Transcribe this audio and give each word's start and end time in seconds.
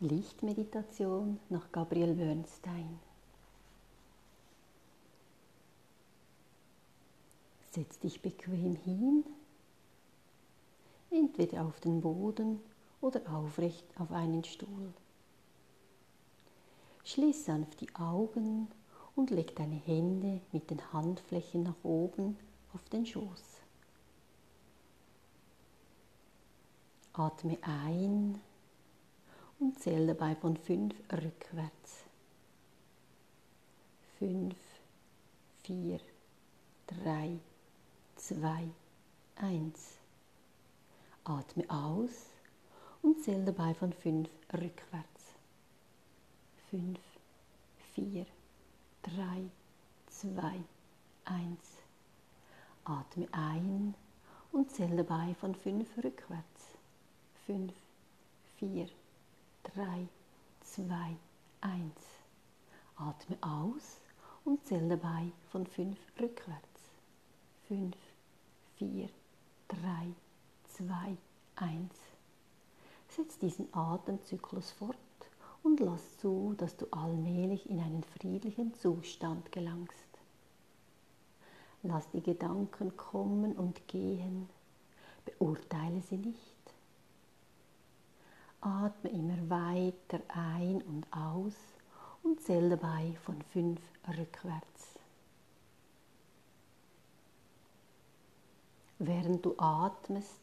Lichtmeditation 0.00 1.38
nach 1.48 1.70
Gabriel 1.70 2.14
Bernstein. 2.14 2.98
Setz 7.70 7.98
dich 8.00 8.20
bequem 8.20 8.74
hin, 8.74 9.24
entweder 11.10 11.64
auf 11.64 11.80
den 11.80 12.00
Boden 12.00 12.60
oder 13.00 13.20
aufrecht 13.32 13.86
auf 13.98 14.10
einen 14.10 14.42
Stuhl. 14.42 14.92
Schließ 17.04 17.44
sanft 17.44 17.80
die 17.80 17.94
Augen 17.94 18.68
und 19.14 19.30
leg 19.30 19.54
deine 19.54 19.76
Hände 19.76 20.40
mit 20.52 20.70
den 20.70 20.92
Handflächen 20.92 21.62
nach 21.62 21.84
oben 21.84 22.36
auf 22.72 22.82
den 22.88 23.06
Schoß. 23.06 23.60
Atme 27.12 27.58
ein 27.62 28.40
und 29.58 29.78
zähl 29.78 30.06
dabei 30.06 30.34
von 30.36 30.56
fünf 30.56 30.94
rückwärts. 31.12 32.04
Fünf, 34.18 34.56
vier, 35.62 36.00
drei, 36.86 37.38
zwei, 38.16 38.68
eins. 39.36 39.98
Atme 41.24 41.64
aus 41.68 42.26
und 43.02 43.22
zähl 43.22 43.44
dabei 43.44 43.74
von 43.74 43.92
fünf 43.92 44.28
rückwärts. 44.52 45.34
Fünf, 46.70 47.00
vier, 47.94 48.26
drei, 49.02 49.50
zwei, 50.08 50.60
eins. 51.24 51.78
Atme 52.84 53.26
ein 53.32 53.94
und 54.52 54.70
zähl 54.70 54.96
dabei 54.96 55.34
von 55.40 55.54
fünf 55.54 55.96
rückwärts. 55.96 56.76
Fünf, 57.46 57.72
vier, 58.58 58.86
drei, 58.86 59.03
3, 59.72 60.08
2, 60.60 61.16
1. 61.62 61.82
Atme 62.96 63.36
aus 63.40 64.00
und 64.44 64.64
zähl 64.66 64.88
dabei 64.88 65.32
von 65.50 65.66
5 65.66 65.98
rückwärts. 66.20 66.80
5, 67.68 67.96
4, 68.76 69.08
3, 69.68 69.78
2, 70.68 71.16
1. 71.56 71.90
Setz 73.08 73.38
diesen 73.38 73.72
Atemzyklus 73.72 74.70
fort 74.72 74.96
und 75.62 75.80
lass 75.80 76.18
zu, 76.18 76.54
dass 76.58 76.76
du 76.76 76.86
allmählich 76.90 77.68
in 77.70 77.80
einen 77.80 78.02
friedlichen 78.02 78.74
Zustand 78.74 79.50
gelangst. 79.50 79.96
Lass 81.82 82.08
die 82.10 82.22
Gedanken 82.22 82.96
kommen 82.96 83.54
und 83.54 83.88
gehen, 83.88 84.48
beurteile 85.24 86.02
sie 86.02 86.18
nicht 86.18 86.54
Atme 88.64 89.10
immer 89.10 89.50
weiter 89.50 90.20
ein 90.28 90.80
und 90.80 91.06
aus 91.12 91.52
und 92.22 92.40
zähl 92.40 92.70
dabei 92.70 93.14
von 93.22 93.42
fünf 93.42 93.78
rückwärts. 94.08 94.98
Während 98.98 99.44
du 99.44 99.54
atmest, 99.58 100.40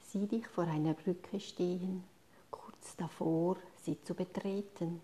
sieh 0.00 0.26
dich 0.26 0.48
vor 0.48 0.64
einer 0.64 0.94
Brücke 0.94 1.38
stehen, 1.38 2.02
kurz 2.50 2.96
davor, 2.96 3.56
sie 3.84 4.02
zu 4.02 4.14
betreten. 4.14 5.00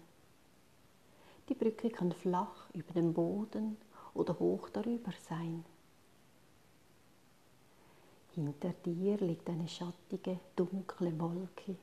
Die 1.48 1.54
Brücke 1.54 1.88
kann 1.88 2.10
flach 2.10 2.68
über 2.74 2.92
dem 2.94 3.14
Boden 3.14 3.76
oder 4.12 4.36
hoch 4.40 4.70
darüber 4.70 5.12
sein. 5.28 5.64
Hinter 8.34 8.70
dir 8.84 9.18
liegt 9.18 9.48
eine 9.48 9.68
schattige, 9.68 10.40
dunkle 10.56 11.16
Wolke. 11.20 11.76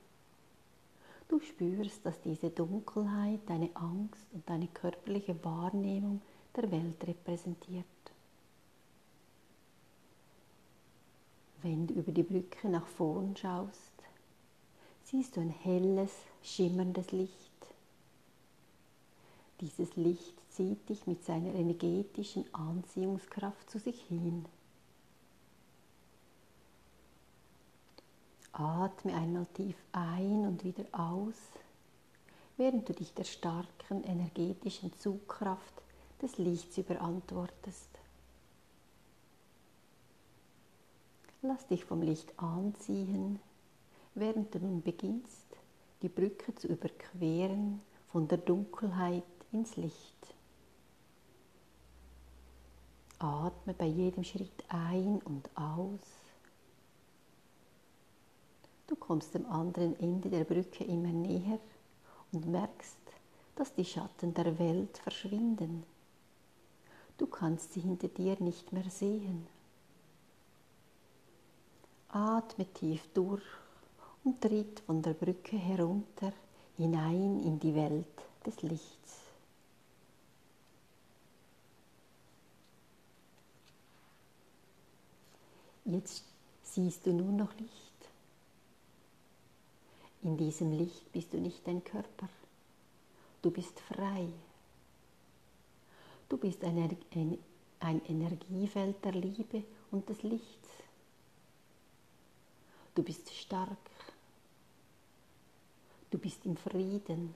Du 1.27 1.39
spürst, 1.41 2.05
dass 2.05 2.21
diese 2.21 2.49
Dunkelheit 2.49 3.41
deine 3.47 3.69
Angst 3.75 4.25
und 4.31 4.49
deine 4.49 4.67
körperliche 4.67 5.43
Wahrnehmung 5.43 6.21
der 6.55 6.71
Welt 6.71 7.05
repräsentiert. 7.05 7.85
Wenn 11.61 11.87
du 11.87 11.95
über 11.95 12.11
die 12.11 12.23
Brücke 12.23 12.69
nach 12.69 12.87
vorn 12.87 13.35
schaust, 13.35 13.91
siehst 15.03 15.35
du 15.35 15.41
ein 15.41 15.49
helles, 15.49 16.11
schimmerndes 16.41 17.11
Licht. 17.11 17.33
Dieses 19.59 19.95
Licht 19.95 20.35
zieht 20.49 20.87
dich 20.87 21.07
mit 21.07 21.25
seiner 21.25 21.53
energetischen 21.53 22.45
Anziehungskraft 22.53 23.69
zu 23.69 23.79
sich 23.79 24.01
hin. 24.03 24.45
Atme 28.59 29.13
einmal 29.13 29.45
tief 29.53 29.75
ein 29.91 30.47
und 30.47 30.63
wieder 30.63 30.85
aus, 30.91 31.35
während 32.57 32.89
du 32.89 32.93
dich 32.93 33.13
der 33.13 33.23
starken 33.23 34.03
energetischen 34.03 34.91
Zugkraft 34.97 35.73
des 36.23 36.39
Lichts 36.39 36.75
überantwortest. 36.79 37.89
Lass 41.43 41.67
dich 41.67 41.85
vom 41.85 42.01
Licht 42.01 42.33
anziehen, 42.39 43.39
während 44.15 44.55
du 44.55 44.59
nun 44.59 44.81
beginnst, 44.81 45.45
die 46.01 46.09
Brücke 46.09 46.55
zu 46.55 46.67
überqueren 46.67 47.79
von 48.07 48.27
der 48.27 48.39
Dunkelheit 48.39 49.23
ins 49.51 49.75
Licht. 49.75 50.35
Atme 53.19 53.75
bei 53.75 53.85
jedem 53.85 54.23
Schritt 54.23 54.63
ein 54.67 55.21
und 55.23 55.47
aus 55.55 56.01
kommst 58.99 59.33
dem 59.33 59.45
anderen 59.45 59.99
Ende 59.99 60.29
der 60.29 60.43
Brücke 60.43 60.83
immer 60.83 61.11
näher 61.11 61.59
und 62.31 62.47
merkst, 62.47 62.97
dass 63.55 63.73
die 63.73 63.85
Schatten 63.85 64.33
der 64.33 64.59
Welt 64.59 64.97
verschwinden. 64.97 65.83
Du 67.17 67.25
kannst 67.25 67.73
sie 67.73 67.81
hinter 67.81 68.07
dir 68.07 68.37
nicht 68.39 68.71
mehr 68.71 68.89
sehen. 68.89 69.47
Atme 72.09 72.65
tief 72.73 73.07
durch 73.13 73.43
und 74.23 74.39
tritt 74.41 74.79
von 74.81 75.01
der 75.01 75.13
Brücke 75.13 75.57
herunter 75.57 76.31
hinein 76.77 77.39
in 77.39 77.59
die 77.59 77.73
Welt 77.73 78.05
des 78.45 78.61
Lichts. 78.61 79.21
Jetzt 85.85 86.25
siehst 86.63 87.05
du 87.05 87.13
nur 87.13 87.31
noch 87.31 87.53
Licht. 87.57 87.96
In 90.23 90.37
diesem 90.37 90.77
Licht 90.77 91.11
bist 91.11 91.33
du 91.33 91.37
nicht 91.37 91.65
dein 91.65 91.83
Körper. 91.83 92.29
Du 93.41 93.51
bist 93.51 93.79
frei. 93.79 94.27
Du 96.27 96.37
bist 96.37 96.63
ein, 96.63 96.97
ein, 97.13 97.37
ein 97.79 98.05
Energiefeld 98.05 99.03
der 99.05 99.13
Liebe 99.13 99.63
und 99.91 100.09
des 100.09 100.23
Lichts. 100.23 100.69
Du 102.95 103.03
bist 103.03 103.29
stark. 103.33 103.77
Du 106.09 106.17
bist 106.17 106.45
im 106.45 106.57
Frieden. 106.57 107.35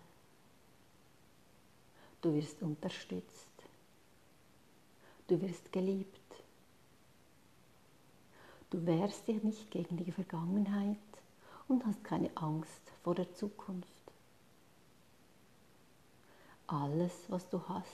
Du 2.21 2.33
wirst 2.33 2.61
unterstützt. 2.61 3.47
Du 5.27 5.39
wirst 5.41 5.71
geliebt. 5.71 6.19
Du 8.69 8.85
wehrst 8.85 9.27
dich 9.27 9.41
nicht 9.43 9.69
gegen 9.69 9.97
die 9.97 10.11
Vergangenheit 10.11 10.97
und 11.71 11.85
hast 11.85 12.03
keine 12.03 12.29
Angst 12.35 12.91
vor 13.01 13.15
der 13.15 13.33
Zukunft. 13.33 13.87
Alles, 16.67 17.13
was 17.29 17.47
du 17.49 17.61
hast, 17.67 17.87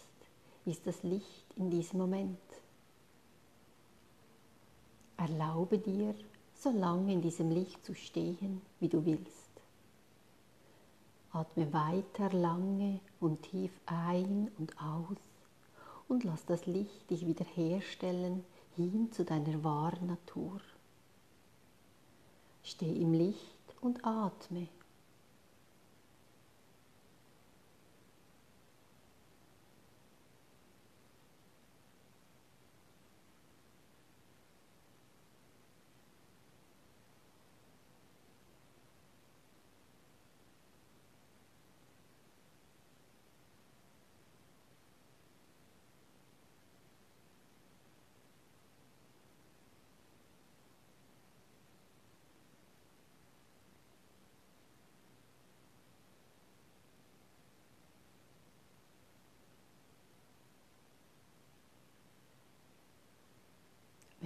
ist 0.65 0.85
das 0.88 1.03
Licht 1.03 1.45
in 1.55 1.69
diesem 1.69 1.99
Moment. 1.99 2.39
Erlaube 5.15 5.77
dir, 5.77 6.15
so 6.55 6.71
lange 6.71 7.13
in 7.13 7.21
diesem 7.21 7.51
Licht 7.51 7.85
zu 7.85 7.93
stehen, 7.93 8.61
wie 8.79 8.89
du 8.89 9.05
willst. 9.05 9.51
Atme 11.31 11.71
weiter 11.71 12.31
lange 12.31 13.00
und 13.19 13.44
tief 13.44 13.71
ein 13.85 14.51
und 14.57 14.75
aus 14.81 15.18
und 16.07 16.24
lass 16.24 16.45
das 16.45 16.65
Licht 16.65 17.09
dich 17.12 17.27
wiederherstellen 17.27 18.44
hin 18.75 19.12
zu 19.12 19.24
deiner 19.24 19.63
wahren 19.63 20.07
Natur. 20.07 20.59
Steh 22.63 22.91
im 23.01 23.13
Licht 23.13 23.56
und 23.81 24.03
atme. 24.06 24.68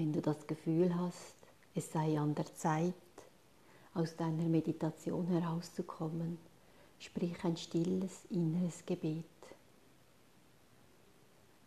Wenn 0.01 0.13
du 0.13 0.19
das 0.19 0.47
Gefühl 0.47 0.95
hast, 0.95 1.35
es 1.75 1.91
sei 1.91 2.17
an 2.17 2.33
der 2.33 2.51
Zeit, 2.55 2.95
aus 3.93 4.15
deiner 4.15 4.45
Meditation 4.45 5.27
herauszukommen, 5.27 6.39
sprich 6.97 7.35
ein 7.43 7.55
stilles 7.55 8.25
inneres 8.31 8.83
Gebet. 8.83 9.25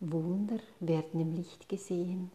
Wunder 0.00 0.58
werden 0.80 1.20
im 1.20 1.36
Licht 1.36 1.68
gesehen. 1.68 2.32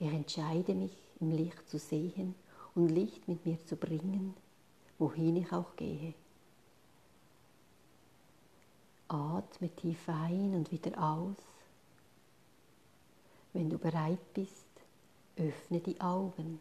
Ich 0.00 0.08
entscheide 0.08 0.74
mich, 0.74 1.00
im 1.20 1.30
Licht 1.30 1.68
zu 1.68 1.78
sehen 1.78 2.34
und 2.74 2.88
Licht 2.88 3.28
mit 3.28 3.46
mir 3.46 3.64
zu 3.66 3.76
bringen, 3.76 4.34
wohin 4.98 5.36
ich 5.36 5.52
auch 5.52 5.76
gehe. 5.76 6.12
Atme 9.06 9.68
tief 9.76 10.08
ein 10.08 10.56
und 10.56 10.72
wieder 10.72 11.00
aus. 11.00 11.36
Wenn 13.52 13.70
du 13.70 13.78
bereit 13.78 14.34
bist, 14.34 14.73
öffne 15.36 15.80
die 15.80 16.00
Augen. 16.00 16.60